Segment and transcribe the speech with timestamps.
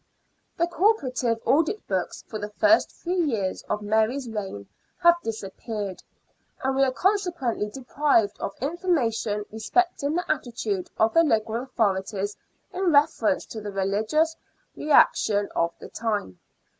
[0.57, 4.67] The corporate audit books for the first three years of Mary's reign
[5.03, 6.01] have disappeared,
[6.63, 12.35] and we are consequently deprived of information respecting the attitude of the local authorities
[12.73, 14.35] in reference to the religious
[14.75, 16.39] reaction of the time.